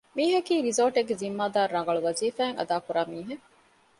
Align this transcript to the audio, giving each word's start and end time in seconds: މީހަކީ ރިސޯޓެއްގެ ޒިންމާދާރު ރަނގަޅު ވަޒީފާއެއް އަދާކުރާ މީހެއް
މީހަކީ 0.17 0.53
ރިސޯޓެއްގެ 0.67 1.15
ޒިންމާދާރު 1.21 1.71
ރަނގަޅު 1.75 2.01
ވަޒީފާއެއް 2.07 2.57
އަދާކުރާ 2.59 3.01
މީހެއް 3.11 3.45